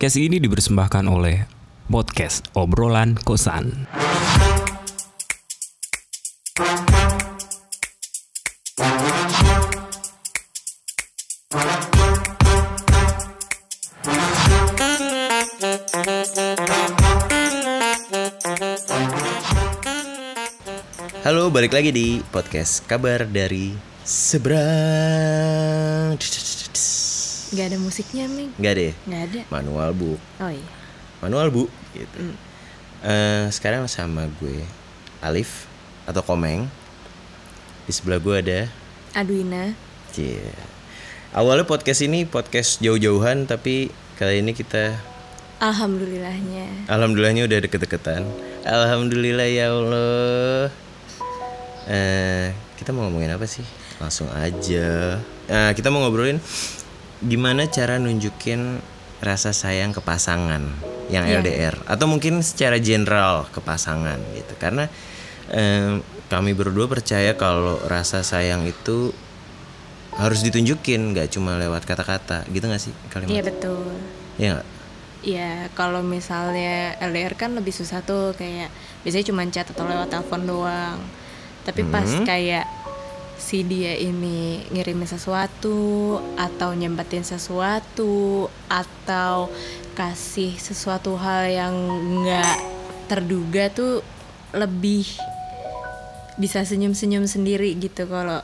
Podcast 0.00 0.16
ini 0.16 0.40
dipersembahkan 0.40 1.04
oleh 1.12 1.44
Podcast 1.92 2.48
Obrolan 2.56 3.20
Kosan. 3.20 3.84
Halo, 21.28 21.52
balik 21.52 21.76
lagi 21.76 21.92
di 21.92 22.24
podcast 22.32 22.88
kabar 22.88 23.28
dari 23.28 23.76
seberang. 24.08 25.60
Gak 27.50 27.66
ada 27.74 27.78
musiknya, 27.78 28.30
Ming. 28.30 28.54
Gak 28.56 28.74
deh, 28.78 28.92
Gak 29.04 29.22
ada. 29.26 29.40
manual 29.50 29.90
bu, 29.90 30.14
Oh 30.38 30.50
iya. 30.50 30.66
manual 31.18 31.50
bu, 31.50 31.66
gitu. 31.90 32.18
Eh, 33.02 33.50
sekarang 33.50 33.90
sama 33.90 34.30
gue 34.38 34.62
Alif 35.18 35.66
atau 36.06 36.22
Komeng. 36.22 36.70
Di 37.84 37.92
sebelah 37.92 38.22
gue 38.22 38.34
ada, 38.38 38.60
Aduina. 39.12 39.74
Cie. 40.14 40.38
Awalnya 41.30 41.66
podcast 41.66 42.02
ini 42.02 42.22
podcast 42.22 42.78
jauh-jauhan, 42.78 43.46
tapi 43.46 43.90
kali 44.14 44.42
ini 44.42 44.54
kita 44.54 44.94
Alhamdulillahnya. 45.60 46.86
Alhamdulillahnya 46.88 47.44
udah 47.44 47.58
deket-deketan. 47.60 48.22
Alhamdulillah 48.64 49.44
ya 49.44 49.68
Allah. 49.68 50.72
Eh, 51.84 52.54
kita 52.78 52.94
mau 52.94 53.04
ngomongin 53.04 53.34
apa 53.34 53.44
sih? 53.44 53.66
Langsung 53.98 54.30
aja. 54.30 55.20
Nah, 55.50 55.74
kita 55.74 55.90
mau 55.90 56.00
ngobrolin 56.00 56.40
gimana 57.20 57.68
cara 57.68 57.96
nunjukin 57.96 58.80
rasa 59.20 59.52
sayang 59.52 59.92
ke 59.92 60.00
pasangan 60.00 60.64
yang 61.10 61.26
Iya. 61.26 61.42
LDR 61.42 61.76
atau 61.84 62.06
mungkin 62.06 62.40
secara 62.40 62.78
general 62.78 63.44
ke 63.50 63.60
pasangan 63.60 64.16
gitu. 64.32 64.54
Karena 64.56 64.88
eh, 65.50 65.98
kami 66.30 66.54
berdua 66.54 66.86
percaya 66.86 67.34
kalau 67.34 67.76
rasa 67.84 68.22
sayang 68.22 68.62
itu 68.64 69.10
harus 70.14 70.40
ditunjukin, 70.40 71.10
nggak 71.10 71.30
cuma 71.30 71.54
lewat 71.56 71.82
kata-kata, 71.82 72.46
gitu 72.48 72.66
nggak 72.66 72.82
sih 72.82 72.94
Iya 72.94 73.08
kalimat? 73.10 73.44
betul. 73.46 73.82
Iya? 74.38 74.56
Iya, 75.20 75.52
kalau 75.74 76.00
misalnya 76.00 76.96
LDR 76.96 77.36
kan 77.36 77.52
lebih 77.52 77.70
susah 77.70 78.00
tuh 78.00 78.32
kayak 78.32 78.72
biasanya 79.02 79.26
cuma 79.28 79.44
chat 79.48 79.68
atau 79.68 79.84
lewat 79.84 80.08
telepon 80.08 80.48
doang. 80.48 80.98
Tapi 81.60 81.84
pas 81.84 82.08
kayak 82.24 82.64
si 83.50 83.66
dia 83.66 83.98
ini 83.98 84.62
ngirimin 84.70 85.10
sesuatu 85.10 86.14
atau 86.38 86.70
nyempetin 86.70 87.26
sesuatu 87.26 88.46
atau 88.70 89.50
kasih 89.98 90.54
sesuatu 90.54 91.18
hal 91.18 91.50
yang 91.50 91.74
nggak 92.22 92.56
terduga 93.10 93.66
tuh 93.74 94.06
lebih 94.54 95.02
bisa 96.38 96.62
senyum-senyum 96.62 97.26
sendiri 97.26 97.74
gitu. 97.74 98.06
Kalau 98.06 98.38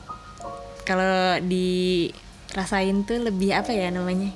kalau 0.82 1.38
dirasain 1.38 3.06
tuh 3.06 3.30
lebih 3.30 3.54
apa 3.54 3.70
ya 3.70 3.94
namanya? 3.94 4.34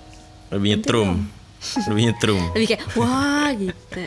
Lebih 0.54 0.78
nyetrum, 0.78 1.26
lebih 1.90 2.14
nyetrum. 2.14 2.42
lebih 2.54 2.78
kayak 2.78 2.82
wah 2.94 3.50
gitu. 3.58 4.06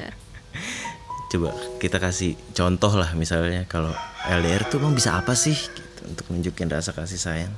Coba 1.27 1.52
kita 1.83 2.00
kasih 2.00 2.39
contoh 2.55 2.95
lah 2.95 3.11
misalnya 3.20 3.67
kalau 3.67 3.92
LDR 4.31 4.64
tuh 4.72 4.80
emang 4.80 4.95
bisa 4.95 5.20
apa 5.20 5.36
sih 5.36 5.59
untuk 6.08 6.30
nunjukin 6.32 6.70
rasa 6.70 6.92
kasih 6.92 7.20
sayang. 7.20 7.54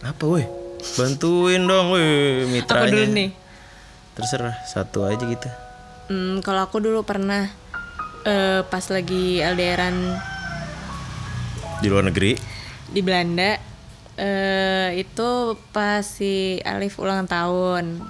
Apa 0.00 0.24
weh? 0.26 0.46
Bantuin 0.96 1.62
dong 1.66 1.92
weh 1.94 2.48
mitranya. 2.48 2.88
Apa 2.88 2.94
dulu 2.94 3.06
nih? 3.12 3.30
terserah 4.20 4.56
satu 4.66 5.06
aja 5.08 5.24
gitu. 5.24 5.48
Hmm, 6.10 6.42
kalau 6.42 6.66
aku 6.66 6.82
dulu 6.82 7.06
pernah 7.06 7.48
eh, 8.26 8.60
pas 8.66 8.84
lagi 8.90 9.40
LDRan 9.40 9.96
di 11.80 11.86
luar 11.88 12.10
negeri? 12.12 12.36
Di 12.90 13.00
Belanda. 13.00 13.56
Eh, 14.20 15.00
itu 15.00 15.56
pas 15.72 16.04
si 16.04 16.60
Alif 16.60 17.00
ulang 17.00 17.24
tahun. 17.24 18.04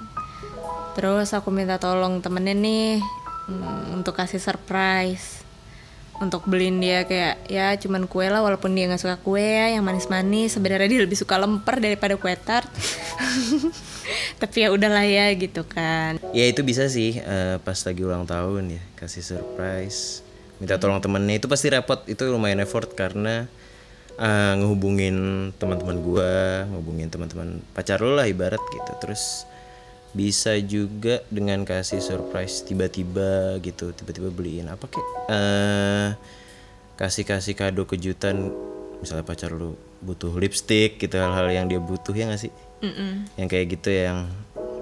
Terus 0.91 1.31
aku 1.31 1.55
minta 1.55 1.79
tolong 1.79 2.19
temennya 2.19 2.51
nih 2.51 2.99
hmm, 3.47 3.95
untuk 3.95 4.19
kasih 4.19 4.43
surprise 4.43 5.47
untuk 6.21 6.45
beliin 6.45 6.77
dia 6.77 7.03
kayak 7.09 7.49
ya 7.49 7.73
cuman 7.81 8.05
kue 8.05 8.29
lah 8.29 8.45
walaupun 8.45 8.77
dia 8.77 8.85
nggak 8.85 9.01
suka 9.01 9.17
kue 9.19 9.41
ya 9.41 9.73
yang 9.73 9.83
manis-manis. 9.83 10.53
Sebenarnya 10.53 10.87
dia 10.87 11.01
lebih 11.01 11.17
suka 11.17 11.41
lemper 11.41 11.81
daripada 11.81 12.13
kue 12.15 12.31
tart. 12.37 12.69
Tapi 14.41 14.57
ya 14.61 14.69
udahlah 14.69 15.03
ya 15.03 15.33
gitu 15.33 15.65
kan. 15.65 16.21
Ya 16.31 16.45
itu 16.45 16.61
bisa 16.61 16.85
sih 16.87 17.17
eh, 17.17 17.57
pas 17.59 17.77
lagi 17.81 18.01
ulang 18.05 18.29
tahun 18.29 18.77
ya 18.77 18.81
kasih 19.01 19.25
surprise 19.25 20.21
minta 20.61 20.77
tolong 20.77 21.01
temennya. 21.01 21.41
Itu 21.41 21.49
pasti 21.49 21.73
repot 21.73 22.05
itu 22.05 22.21
lumayan 22.29 22.61
effort 22.61 22.93
karena 22.93 23.49
eh, 24.21 24.53
ngehubungin 24.61 25.49
teman-teman 25.57 25.97
gua 26.05 26.63
ngehubungin 26.69 27.09
teman-teman 27.09 27.65
pacar 27.73 27.97
lo 27.97 28.13
lah 28.13 28.29
ibarat 28.29 28.61
gitu. 28.61 28.93
Terus 29.01 29.49
bisa 30.11 30.55
juga 30.59 31.23
dengan 31.31 31.63
kasih 31.63 32.03
surprise 32.03 32.63
tiba-tiba 32.67 33.59
gitu 33.63 33.95
tiba-tiba 33.95 34.29
beliin 34.31 34.67
apa 34.67 34.85
kek? 34.87 35.05
Eh 35.31 36.09
kasih 36.99 37.25
kasih 37.25 37.57
kado 37.57 37.87
kejutan 37.89 38.51
misalnya 39.01 39.25
pacar 39.25 39.49
lu 39.55 39.73
butuh 40.03 40.33
lipstick 40.37 41.01
gitu 41.01 41.17
hal-hal 41.17 41.49
yang 41.49 41.65
dia 41.65 41.81
butuh 41.81 42.13
ya 42.13 42.29
gak 42.29 42.41
sih? 42.41 42.53
Yang 43.39 43.47
kayak 43.47 43.67
gitu 43.79 43.89
yang 43.91 44.29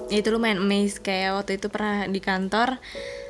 Ya, 0.09 0.25
itu 0.25 0.33
lumayan 0.33 0.57
amazed 0.57 1.05
kayak 1.05 1.37
waktu 1.37 1.61
itu 1.61 1.69
pernah 1.69 2.09
di 2.09 2.17
kantor 2.17 2.81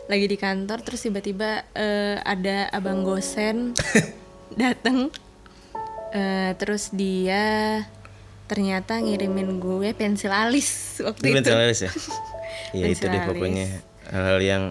lagi 0.07 0.25
di 0.31 0.37
kantor 0.39 0.79
terus 0.79 1.03
tiba-tiba 1.03 1.67
eh, 1.75 2.15
ada 2.23 2.71
abang 2.71 3.03
gosen 3.03 3.75
datang 4.55 5.11
Eh, 6.09 6.51
terus 6.57 6.89
dia 6.89 7.85
ternyata 8.49 8.97
ngirimin 8.97 9.61
gue 9.61 9.93
pensil 9.93 10.33
alis 10.33 10.97
waktu 11.05 11.21
Itu 11.21 11.29
itu. 11.29 11.37
mental 11.37 11.61
alis 11.61 11.81
ya? 11.85 11.91
Iya 12.69 12.85
itu 12.91 13.01
Pensil 13.01 13.13
deh 13.13 13.21
pokoknya 13.25 13.67
hal-hal 14.09 14.39
yang 14.41 14.63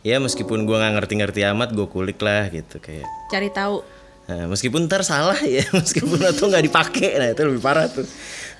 ya 0.00 0.16
meskipun 0.16 0.64
gua 0.64 0.80
nggak 0.80 0.94
ngerti-ngerti 1.04 1.40
amat 1.52 1.72
gue 1.76 1.84
kulik 1.84 2.16
lah 2.20 2.48
gitu 2.48 2.80
kayak. 2.80 3.04
Cari 3.28 3.48
tahu 3.52 3.84
Nah, 4.22 4.46
meskipun 4.46 4.86
ntar 4.86 5.02
salah 5.02 5.38
ya 5.42 5.66
meskipun 5.78 6.22
atau 6.22 6.46
nggak 6.46 6.64
dipakai. 6.70 7.18
Nah 7.18 7.28
itu 7.34 7.42
lebih 7.42 7.62
parah 7.62 7.90
tuh. 7.90 8.06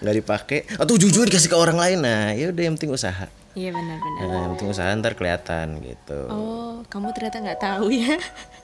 Nggak 0.02 0.16
dipakai. 0.18 0.58
Atau 0.76 0.98
jujur 0.98 1.24
dikasih 1.24 1.50
ke 1.50 1.56
orang 1.56 1.78
lain. 1.78 1.98
Nah 2.02 2.34
ya 2.34 2.50
udah 2.50 2.62
yang 2.66 2.74
penting 2.74 2.90
usaha. 2.90 3.26
Iya 3.52 3.68
benar-benar 3.68 4.20
nah, 4.24 4.38
yang 4.48 4.52
penting 4.56 4.68
usaha 4.72 4.88
ntar 4.96 5.12
kelihatan 5.12 5.76
gitu. 5.84 6.20
Oh 6.32 6.80
kamu 6.88 7.12
ternyata 7.12 7.36
nggak 7.44 7.60
tahu 7.60 7.86
ya? 7.92 8.16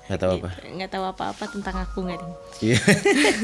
Nggak 0.09 0.21
tahu 0.25 0.33
apa? 0.41 0.51
nggak 0.65 0.91
tahu 0.91 1.05
apa-apa 1.05 1.45
tentang 1.53 1.77
aku 1.85 1.99
nggak 2.09 2.19
ding 2.19 2.35
Iya. 2.73 2.81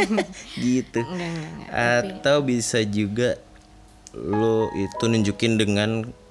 gitu. 0.64 1.00
Enggak, 1.04 1.28
enggak, 1.28 1.50
enggak. 1.52 1.70
atau 2.16 2.36
bisa 2.40 2.80
juga 2.82 3.36
lo 4.16 4.72
itu 4.72 5.04
nunjukin 5.04 5.60
dengan 5.60 5.90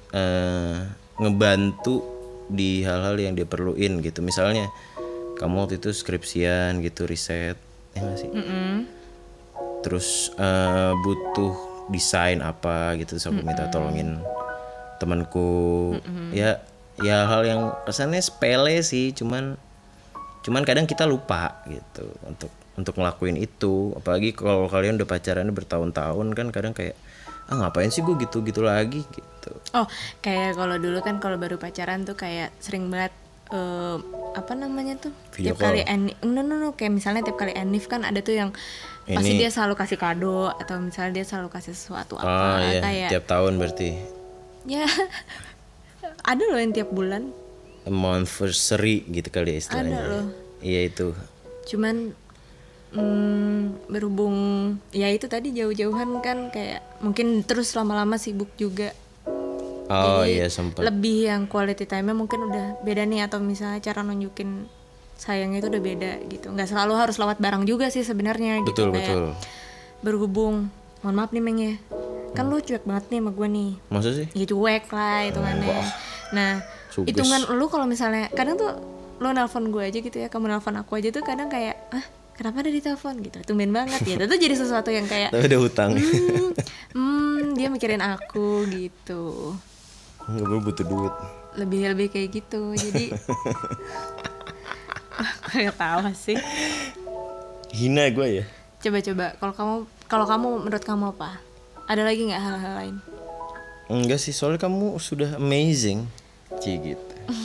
eh, 0.09 0.75
ngebantu 1.21 2.01
di 2.49 2.81
hal-hal 2.81 3.13
yang 3.15 3.37
dia 3.37 3.45
perluin 3.45 4.01
gitu. 4.01 4.25
Misalnya 4.25 4.65
kamu 5.43 5.67
waktu 5.67 5.75
itu 5.83 5.91
skripsian 5.91 6.79
gitu 6.79 7.03
riset 7.03 7.59
ya 7.91 7.99
nggak 7.99 8.15
sih? 8.15 8.31
Terus 9.83 10.31
eh, 10.39 10.91
butuh 11.03 11.53
desain 11.91 12.39
apa 12.39 12.95
gitu 12.95 13.19
terus 13.19 13.27
aku 13.27 13.43
minta 13.43 13.67
tolongin 13.67 14.23
temanku. 15.03 15.99
Ya 16.31 16.63
ya 17.03 17.27
hal 17.27 17.43
yang 17.43 17.61
kesannya 17.83 18.23
sepele 18.23 18.79
sih 18.85 19.11
cuman 19.11 19.59
cuman 20.47 20.63
kadang 20.63 20.87
kita 20.87 21.03
lupa 21.03 21.59
gitu 21.67 22.07
untuk 22.23 22.51
untuk 22.79 22.95
ngelakuin 22.95 23.35
itu. 23.35 23.91
Apalagi 23.99 24.31
kalau 24.31 24.71
kalian 24.71 24.95
udah 24.95 25.09
pacaran 25.11 25.51
bertahun-tahun 25.51 26.27
kan 26.31 26.47
kadang 26.55 26.71
kayak 26.71 26.95
ah 27.51 27.59
ngapain 27.59 27.91
sih 27.91 27.99
gue 27.99 28.15
gitu 28.23 28.39
gitu 28.47 28.63
lagi? 28.63 29.03
Gitu. 29.03 29.51
Oh, 29.75 29.83
kayak 30.23 30.55
kalau 30.55 30.79
dulu 30.79 31.03
kan 31.03 31.19
kalau 31.19 31.35
baru 31.35 31.59
pacaran 31.59 32.07
tuh 32.07 32.15
kayak 32.15 32.55
sering 32.63 32.87
banget 32.87 33.11
eh, 33.53 33.97
apa 34.33 34.53
namanya 34.57 34.97
tuh? 34.97 35.13
Video 35.37 35.53
tiap 35.53 35.61
kali 35.61 35.85
Anif, 35.85 36.17
no, 36.25 36.41
no, 36.41 36.57
no, 36.57 36.73
kayak 36.73 36.89
misalnya 36.91 37.21
tiap 37.21 37.37
kali 37.37 37.53
Anif 37.53 37.85
kan 37.85 38.01
ada 38.01 38.17
tuh 38.19 38.33
yang 38.33 38.49
pasti 39.03 39.35
Ini- 39.35 39.39
dia 39.39 39.51
selalu 39.51 39.75
kasih 39.75 39.99
kado 39.99 40.49
atau 40.49 40.79
misalnya 40.79 41.21
dia 41.21 41.25
selalu 41.27 41.51
kasih 41.51 41.75
sesuatu 41.75 42.15
apa 42.15 42.23
oh 42.23 42.57
iya 42.57 42.79
kayak 42.79 43.09
tiap 43.11 43.25
tahun 43.27 43.59
berarti 43.59 43.99
ya 44.63 44.87
ada 46.31 46.43
loh 46.47 46.55
yang 46.55 46.71
tiap 46.71 46.89
bulan. 46.89 47.29
anniversary 47.83 49.03
gitu 49.11 49.27
kali 49.27 49.53
ya 49.53 49.57
istilahnya 49.59 49.99
Ada 49.99 50.07
loh. 50.07 50.25
iya 50.63 50.87
itu 50.87 51.11
Cuman 51.67 52.15
hmm, 52.95 53.91
berhubung 53.91 54.37
ya 54.91 55.11
itu 55.11 55.27
tadi 55.27 55.51
jauh-jauhan 55.51 56.23
kan 56.23 56.47
kayak 56.47 56.79
mungkin 57.03 57.43
terus 57.43 57.75
lama-lama 57.75 58.15
sibuk 58.15 58.47
juga. 58.55 58.95
Oh 59.93 60.25
Jadi 60.25 60.33
iya 60.33 60.47
sempat 60.49 60.81
lebih 60.81 61.29
yang 61.29 61.45
quality 61.45 61.85
time-nya 61.85 62.15
mungkin 62.17 62.49
udah 62.49 62.81
beda 62.81 63.05
nih 63.05 63.29
atau 63.29 63.37
misalnya 63.37 63.79
cara 63.79 64.01
nunjukin 64.01 64.65
sayangnya 65.13 65.61
itu 65.61 65.69
udah 65.69 65.83
beda 65.83 66.11
gitu. 66.27 66.47
Nggak 66.51 66.67
selalu 66.73 66.93
harus 66.97 67.15
lewat 67.21 67.37
barang 67.37 67.63
juga 67.63 67.87
sih 67.93 68.01
sebenarnya 68.01 68.65
gitu 68.65 68.73
betul 68.73 68.89
kayak 68.91 69.07
betul. 69.13 69.25
berhubung 70.01 70.55
mohon 71.05 71.15
maaf 71.15 71.31
nih 71.31 71.43
Meng 71.43 71.59
ya. 71.61 71.75
Kan 72.33 72.49
lu 72.49 72.57
cuek 72.57 72.83
banget 72.83 73.13
nih 73.13 73.19
sama 73.21 73.31
gue 73.31 73.47
nih. 73.47 73.71
Masa 73.93 74.09
sih? 74.11 74.27
ya 74.33 74.45
cuek 74.49 74.89
lah 74.89 75.19
hitungannya 75.29 75.77
nah 76.33 76.65
Suges. 76.89 77.13
hitungan 77.13 77.45
lu 77.53 77.69
kalau 77.69 77.85
misalnya 77.85 78.25
kadang 78.33 78.57
tuh 78.57 78.73
lu 79.21 79.29
nelpon 79.29 79.69
gue 79.69 79.85
aja 79.85 79.99
gitu 80.01 80.17
ya 80.17 80.27
kamu 80.27 80.49
nelpon 80.49 80.73
aku 80.81 80.97
aja 80.97 81.13
tuh 81.13 81.21
kadang 81.21 81.45
kayak 81.45 81.77
ah 81.93 82.01
kenapa 82.33 82.65
ada 82.65 82.73
di 82.73 82.81
telepon? 82.81 83.21
Gitu 83.21 83.37
tumben 83.45 83.69
banget 83.69 84.01
ya 84.03 84.15
itu 84.17 84.35
jadi 84.35 84.55
sesuatu 84.57 84.89
yang 84.89 85.05
kayak 85.05 85.29
Tapi 85.33 85.45
ada 85.45 85.57
hutang. 85.61 85.93
hmm, 85.93 86.51
hmm, 86.97 87.39
dia 87.53 87.69
mikirin 87.69 88.01
aku 88.01 88.65
gitu 88.73 89.53
Boleh 90.23 90.59
butuh 90.59 90.83
duit. 90.83 91.13
lebih 91.53 91.85
lebih 91.85 92.07
kayak 92.09 92.29
gitu 92.33 92.73
jadi 92.73 93.13
kayak 95.53 95.77
tahu 95.77 96.09
sih 96.17 96.33
Hina 97.69 98.09
gue 98.09 98.41
ya. 98.41 98.45
coba-coba 98.81 99.37
kalau 99.37 99.53
kamu 99.53 99.75
kalau 100.07 100.25
kamu 100.25 100.47
menurut 100.65 100.81
kamu 100.81 101.05
apa 101.13 101.37
ada 101.85 102.01
lagi 102.01 102.25
nggak 102.25 102.41
hal-hal 102.41 102.73
lain 102.75 102.97
Enggak 103.83 104.17
sih, 104.17 104.31
soalnya 104.31 104.63
kamu 104.63 104.95
sudah 104.95 105.35
amazing. 105.35 106.07
Cie 106.57 106.79
gitu. 106.79 107.13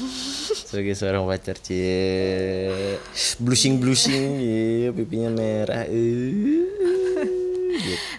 Sebagai 0.70 0.94
seorang 0.94 1.26
pacar 1.26 1.58
cie 1.58 2.94
blushing 3.42 3.82
blushing 3.82 4.38
ya 4.38 4.94
pipinya 4.94 5.34
merah 5.34 5.82
gitu. 5.84 6.70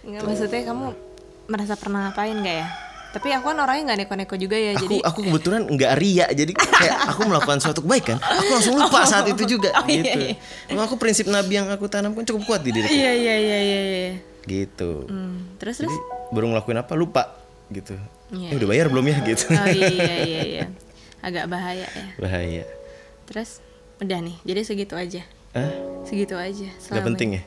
nggak 0.03 0.21
maksudnya 0.25 0.62
kamu 0.67 0.85
merasa 1.47 1.73
pernah 1.79 2.12
ngapain 2.12 2.35
nggak 2.35 2.55
ya 2.59 2.67
tapi 3.09 3.33
aku 3.33 3.45
kan 3.50 3.57
orangnya 3.57 3.83
nggak 3.89 4.00
neko-neko 4.06 4.35
juga 4.38 4.53
ya 4.53 4.69
aku 4.73 4.81
jadi 4.85 4.95
aku 5.01 5.19
kebetulan 5.25 5.61
nggak 5.65 5.91
ria 5.97 6.25
jadi 6.29 6.51
kayak 6.53 6.97
aku 7.09 7.21
melakukan 7.25 7.57
suatu 7.57 7.81
kebaikan 7.81 8.17
aku 8.21 8.50
langsung 8.53 8.75
lupa 8.77 9.01
saat 9.03 9.25
itu 9.25 9.44
juga 9.50 9.73
Oh, 9.73 9.85
iya, 9.89 10.01
gitu. 10.06 10.19
iya. 10.21 10.33
Emang 10.69 10.85
aku 10.85 10.95
prinsip 10.95 11.25
nabi 11.25 11.57
yang 11.57 11.67
aku 11.69 11.85
tanamkan 11.85 12.21
cukup 12.21 12.41
kuat 12.45 12.61
di 12.61 12.69
diriku 12.69 12.94
iya 12.94 13.11
iya 13.11 13.35
iya 13.35 13.57
iya 13.59 13.79
iya. 13.81 14.11
Gitu. 14.45 15.09
Hmm, 15.09 15.57
terus 15.57 15.77
terus? 15.77 15.89
jadi 15.89 15.97
baru 16.29 16.53
ngelakuin 16.53 16.79
apa? 16.79 16.94
Lupa 16.94 17.23
gitu. 17.69 17.97
Iya. 18.29 18.53
Eh, 18.53 18.57
udah 18.57 18.67
bayar 18.69 18.85
belum 18.89 19.06
ya 19.06 19.17
gitu. 19.25 19.45
Oh 19.51 19.67
iya 19.67 19.89
iya 19.89 20.15
iya 20.21 20.41
iya. 20.45 20.63
Agak 21.21 21.50
bahaya 21.50 21.85
ya. 21.85 22.05
Bahaya. 22.17 22.63
Terus? 23.25 23.62
Udah 23.97 24.21
nih 24.21 24.38
jadi 24.41 24.62
segitu 24.62 24.94
aja. 24.94 25.21
Ah 25.53 25.69
segitu 26.05 26.33
aja 26.33 26.65
nggak 26.65 26.77
selamanya. 26.79 27.05
penting 27.09 27.29
ya? 27.35 27.41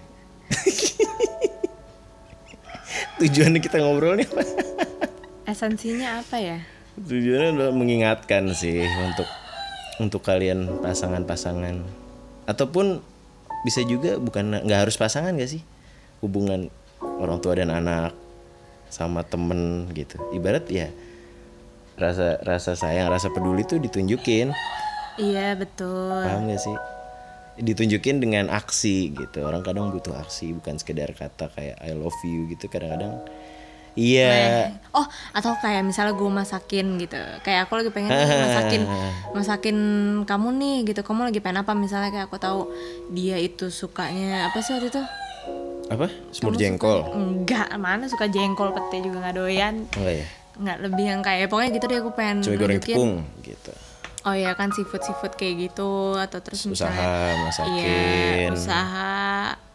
Tujuannya 3.18 3.58
kita 3.58 3.78
ngobrol 3.78 4.18
nih 4.18 4.26
apa 4.26 4.42
esensinya 5.52 6.24
apa 6.24 6.40
ya? 6.40 6.58
Tujuannya 6.96 7.56
adalah 7.56 7.72
mengingatkan 7.76 8.52
sih 8.56 8.84
untuk 8.84 9.28
untuk 10.00 10.24
kalian 10.24 10.80
pasangan-pasangan. 10.80 11.84
Ataupun 12.48 13.04
bisa 13.62 13.84
juga 13.86 14.18
bukan 14.18 14.64
nggak 14.64 14.80
harus 14.88 14.96
pasangan 14.98 15.36
gak 15.36 15.52
sih? 15.52 15.62
Hubungan 16.24 16.72
orang 17.00 17.38
tua 17.38 17.54
dan 17.54 17.70
anak 17.70 18.16
sama 18.88 19.22
temen 19.24 19.88
gitu. 19.94 20.18
Ibarat 20.36 20.68
ya 20.68 20.90
rasa 21.96 22.40
rasa 22.42 22.72
sayang 22.74 23.12
rasa 23.12 23.28
peduli 23.30 23.62
tuh 23.64 23.78
ditunjukin. 23.78 24.50
Iya 25.20 25.54
betul. 25.54 26.24
Paham 26.24 26.48
gak 26.48 26.60
sih? 26.60 26.76
Ditunjukin 27.60 28.20
dengan 28.20 28.48
aksi 28.48 29.12
gitu. 29.12 29.44
Orang 29.44 29.60
kadang 29.60 29.92
butuh 29.92 30.16
aksi 30.16 30.56
bukan 30.56 30.80
sekedar 30.80 31.12
kata 31.12 31.52
kayak 31.52 31.76
I 31.80 31.92
love 31.92 32.16
you 32.24 32.48
gitu. 32.52 32.68
Kadang-kadang 32.68 33.22
iya. 33.94 34.72
Oh, 34.92 35.06
atau 35.36 35.56
kayak 35.60 35.84
misalnya 35.84 36.12
gue 36.16 36.30
masakin 36.30 36.96
gitu. 37.00 37.20
Kayak 37.44 37.68
aku 37.68 37.80
lagi 37.80 37.90
pengen 37.92 38.10
masakin 38.12 38.82
masakin 39.36 39.78
kamu 40.24 40.48
nih 40.60 40.76
gitu. 40.92 41.00
Kamu 41.04 41.28
lagi 41.28 41.40
pengen 41.40 41.64
apa? 41.64 41.72
Misalnya 41.72 42.12
kayak 42.12 42.26
aku 42.28 42.36
tahu 42.40 42.60
dia 43.12 43.36
itu 43.40 43.68
sukanya 43.68 44.48
apa 44.52 44.58
sih 44.60 44.76
waktu 44.76 44.88
itu? 44.92 45.02
apa? 45.92 46.08
Semur 46.32 46.56
jengkol? 46.56 47.04
Enggak, 47.12 47.68
mana 47.76 48.08
suka 48.08 48.24
jengkol 48.24 48.72
pete 48.72 49.04
juga 49.04 49.28
nggak 49.28 49.36
doyan. 49.36 49.84
enggak 49.92 50.14
ya 50.24 50.26
Enggak 50.52 50.76
lebih 50.84 51.04
yang 51.08 51.20
kayak 51.24 51.48
pokoknya 51.48 51.70
gitu 51.76 51.84
deh 51.88 51.98
aku 52.00 52.10
pengen 52.12 52.36
cumi 52.44 52.56
goreng 52.60 52.80
tepung 52.80 53.12
gitu. 53.40 53.72
Oh 54.22 54.36
iya 54.36 54.54
kan 54.54 54.70
seafood 54.70 55.02
seafood 55.02 55.34
kayak 55.34 55.68
gitu 55.68 56.14
atau 56.14 56.38
terus 56.38 56.62
usaha 56.68 56.92
misalnya 56.92 57.42
masakin. 57.42 57.74
Iya, 57.74 58.54
usaha 58.54 59.12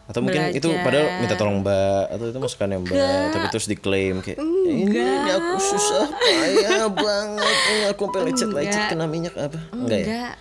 atau 0.08 0.20
mungkin 0.20 0.40
itu 0.50 0.64
belajar. 0.64 0.82
padahal 0.82 1.06
minta 1.20 1.34
tolong 1.34 1.56
mbak 1.60 2.04
atau 2.08 2.24
itu 2.26 2.38
masukannya 2.38 2.78
mbak 2.80 2.96
tapi 3.28 3.46
terus 3.48 3.66
diklaim 3.66 4.16
kayak 4.18 4.40
ini, 4.40 4.88
ini 4.88 5.00
aku 5.30 5.52
susah 5.58 6.08
payah 6.08 6.88
banget 7.04 7.56
ini 7.68 7.82
aku 7.86 8.02
sampai 8.06 8.20
lecet 8.24 8.48
lecet 8.48 8.72
Enggak. 8.74 8.88
kena 8.88 9.04
minyak 9.06 9.34
apa 9.36 9.58
enggak 9.70 9.98
ya 9.98 10.06
Enggak. 10.06 10.34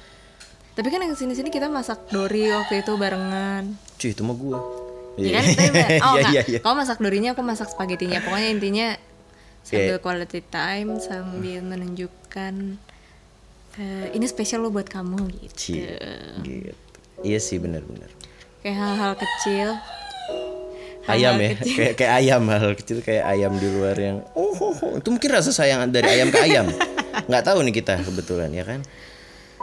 Tapi 0.72 0.88
kan 0.88 1.02
yang 1.02 1.14
sini-sini 1.14 1.50
kita 1.50 1.68
masak 1.68 2.06
dori 2.08 2.48
waktu 2.48 2.80
itu 2.80 2.94
barengan. 2.96 3.76
cuy 3.98 4.10
itu 4.10 4.22
mah 4.22 4.36
gua 4.36 4.60
Iya 5.18 5.30
kan? 5.34 5.44
Tapi- 5.44 6.00
Oh 6.06 6.14
iya 6.14 6.22
enggak. 6.22 6.32
iya 6.32 6.42
iya 6.48 6.60
Kamu 6.62 6.76
masak 6.78 6.98
dorinya, 6.98 7.30
aku 7.34 7.42
masak 7.42 7.68
spagetinya. 7.68 8.22
Pokoknya 8.22 8.50
intinya 8.52 8.88
sambil 9.66 9.98
quality 9.98 10.40
time 10.44 10.96
sambil 10.98 11.60
menunjukkan 11.62 12.54
eh, 13.76 14.08
ini 14.12 14.26
spesial 14.26 14.62
lo 14.62 14.70
buat 14.70 14.86
kamu 14.86 15.18
gitu. 15.36 15.54
Cie, 15.54 15.98
gitu 16.40 16.78
iya 17.20 17.38
sih 17.38 17.58
benar-benar 17.58 18.08
Kayak 18.68 18.84
hal-hal 18.84 19.14
kecil. 19.16 19.70
Hal-hal 21.08 21.08
ayam 21.08 21.36
ya 21.40 21.50
kecil. 21.56 21.72
kayak 21.72 21.94
kayak 21.96 22.14
ayam 22.20 22.42
hal 22.46 22.72
kecil 22.76 22.98
kayak 23.00 23.24
ayam 23.24 23.56
di 23.56 23.68
luar 23.72 23.96
yang 23.96 24.28
oh, 24.36 24.52
oh, 24.52 24.76
oh. 24.76 25.00
itu 25.00 25.08
mungkin 25.08 25.30
rasa 25.32 25.56
sayang 25.56 25.88
dari 25.88 26.04
ayam 26.10 26.28
ke 26.28 26.36
ayam 26.38 26.68
nggak 27.32 27.44
tahu 27.48 27.64
nih 27.64 27.72
kita 27.74 27.96
kebetulan 27.98 28.52
ya 28.52 28.68
kan 28.68 28.84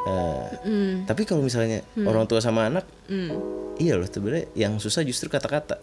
Eh, 0.01 0.45
Hmm. 0.61 1.05
tapi 1.05 1.25
kalau 1.25 1.41
misalnya 1.41 1.85
orang 1.99 2.25
tua 2.25 2.41
sama 2.41 2.65
anak 2.65 2.89
Hmm. 3.05 3.29
iya 3.77 3.93
loh 3.93 4.05
sebenarnya 4.05 4.49
yang 4.55 4.77
susah 4.77 5.01
justru 5.01 5.29
kata-kata 5.29 5.77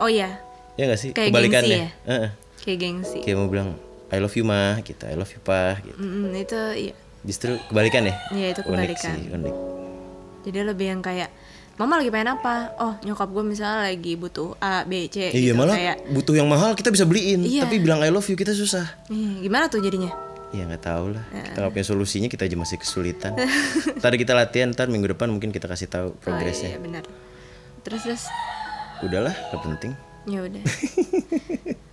Oh 0.00 0.08
iya, 0.08 0.40
ya 0.74 0.84
nggak 0.84 0.96
sih 0.98 1.10
Kayak 1.12 1.28
kebalikannya 1.28 1.68
gengsi 1.70 1.84
ya? 1.84 1.88
Heeh. 2.06 2.28
kayak 2.58 2.78
gengsi. 2.78 3.18
kayak 3.20 3.36
mau 3.36 3.46
bilang 3.46 3.76
I 4.08 4.16
love 4.18 4.32
you 4.32 4.44
mah 4.44 4.80
gitu 4.80 5.00
I 5.02 5.12
love 5.12 5.28
you 5.28 5.40
pa 5.42 5.76
gitu 5.78 5.96
Mm, 5.96 6.32
itu 6.34 6.60
iya. 6.80 6.94
justru 7.20 7.60
kebalikan 7.62 8.04
ya 8.04 8.16
Iya, 8.30 8.46
itu 8.50 8.60
unik 8.62 8.72
kebalikan. 8.88 9.12
sih 9.12 9.24
unik 9.30 9.56
Jadi 10.44 10.58
lebih 10.62 10.86
yang 10.86 11.02
kayak 11.02 11.28
Mama 11.78 11.94
lagi 11.94 12.10
pengen 12.10 12.34
apa? 12.34 12.74
Oh 12.76 12.98
nyokap 13.00 13.30
gue 13.30 13.44
misalnya 13.46 13.86
lagi 13.86 14.12
butuh 14.14 14.58
A, 14.58 14.82
B, 14.82 15.06
C 15.06 15.30
iya 15.30 15.54
gitu. 15.54 15.54
malah 15.54 15.78
Kayak, 15.78 15.96
butuh 16.10 16.34
yang 16.34 16.50
mahal 16.50 16.74
kita 16.74 16.90
bisa 16.90 17.06
beliin 17.06 17.46
Iya. 17.46 17.64
tapi 17.64 17.78
bilang 17.78 18.02
I 18.02 18.10
love 18.10 18.26
you 18.26 18.34
kita 18.34 18.50
susah 18.50 18.98
"Ih, 19.08 19.40
gimana 19.40 19.66
tuh 19.66 19.78
jadinya? 19.78 20.10
ya 20.48 20.64
nggak 20.64 20.80
tahu 20.80 21.12
lah 21.12 21.20
kita 21.28 21.60
nggak 21.60 21.72
punya 21.72 21.86
solusinya 21.86 22.24
kita 22.26 22.48
aja 22.48 22.56
masih 22.56 22.80
kesulitan 22.80 23.36
tadi 24.02 24.16
kita 24.16 24.32
latihan 24.32 24.72
ntar 24.72 24.88
minggu 24.88 25.12
depan 25.12 25.28
mungkin 25.28 25.52
kita 25.52 25.68
kasih 25.68 25.86
tahu 25.86 26.08
Oh, 26.08 26.18
progresnya 26.18 26.72
iya 26.72 26.80
benar. 26.80 27.04
Terus 27.84 28.00
terus 28.02 28.22
udahlah 28.98 29.36
nggak 29.36 29.60
penting 29.62 29.92
ya 30.24 30.40
udah. 30.42 30.62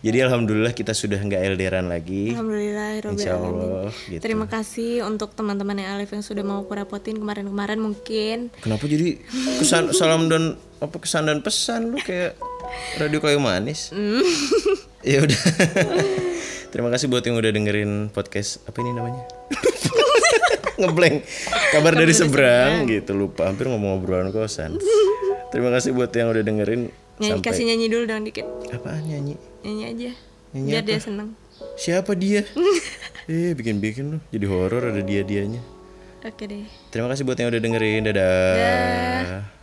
jadi 0.00 0.28
alhamdulillah 0.28 0.72
kita 0.72 0.92
sudah 0.92 1.18
nggak 1.20 1.42
elderan 1.42 1.86
lagi. 1.90 2.32
Alhamdulillah. 2.34 2.88
Insya 3.08 3.36
Allah 3.38 3.90
gitu. 4.08 4.22
Terima 4.22 4.46
kasih 4.48 5.04
untuk 5.06 5.32
teman-teman 5.34 5.78
yang 5.78 5.98
Alif 5.98 6.12
yang 6.12 6.24
sudah 6.24 6.42
mau 6.44 6.62
aku 6.62 6.74
repotin 6.74 7.18
kemarin-kemarin 7.18 7.78
mungkin. 7.78 8.50
kenapa 8.60 8.84
jadi 8.84 9.20
kesan 9.60 9.92
salam 9.98 10.26
dan 10.30 10.56
apa 10.78 10.96
kesan 11.02 11.26
dan 11.26 11.42
pesan 11.42 11.94
lu 11.94 11.98
kayak 12.00 12.38
radio 13.00 13.18
kayu 13.18 13.38
manis? 13.42 13.90
Mm. 13.90 14.22
ya 15.14 15.18
udah. 15.24 15.40
Terima 16.68 16.92
kasih 16.92 17.08
buat 17.08 17.24
yang 17.24 17.40
udah 17.40 17.50
dengerin 17.50 18.12
podcast 18.12 18.60
apa 18.68 18.76
ini 18.84 18.92
namanya? 18.92 19.24
Ngeblank 20.80 21.26
kabar 21.74 21.92
dari 21.96 22.14
seberang. 22.14 22.86
gitu 22.86 23.16
lupa. 23.16 23.48
Hampir 23.50 23.66
ngomong 23.66 23.98
obrolan 23.98 24.30
kosan. 24.30 24.78
Terima 25.50 25.72
kasih 25.72 25.96
buat 25.96 26.12
yang 26.12 26.30
udah 26.30 26.44
dengerin 26.44 26.92
Nyanyi 27.18 27.30
sampai 27.34 27.46
kasih 27.46 27.64
nyanyi 27.66 27.86
dulu 27.88 28.04
dong 28.04 28.22
dikit. 28.22 28.46
apaan 28.70 29.02
nyanyi 29.02 29.34
Nyanyi 29.60 29.84
aja. 29.84 30.10
Nyanyi 30.54 30.68
Biar 30.70 30.80
apa? 30.80 30.88
dia 30.88 30.98
seneng. 30.98 31.28
siapa 31.74 32.12
dia 32.14 32.42
eh 33.28 33.50
bikin 33.52 33.78
bikin 33.78 34.04
lu 34.08 34.18
jadi 34.30 34.46
horor 34.46 34.88
ada 34.88 35.02
dia 35.02 35.20
dianya 35.20 35.58
Oke 36.20 36.46
deh. 36.46 36.66
terima 36.88 37.06
kasih 37.06 37.22
buat 37.22 37.34
yang 37.34 37.50
udah 37.50 37.58
dengerin 37.58 38.02
dadah. 38.06 39.57